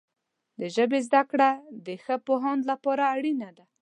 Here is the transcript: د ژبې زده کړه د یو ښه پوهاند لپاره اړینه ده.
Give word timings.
د 0.59 0.61
ژبې 0.75 0.99
زده 1.07 1.21
کړه 1.31 1.49
د 1.85 1.87
یو 1.95 2.01
ښه 2.03 2.15
پوهاند 2.27 2.61
لپاره 2.71 3.03
اړینه 3.15 3.49
ده. 3.57 3.63